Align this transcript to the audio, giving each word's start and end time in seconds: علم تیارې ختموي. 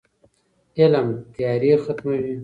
علم 0.79 1.07
تیارې 1.33 1.73
ختموي. 1.83 2.35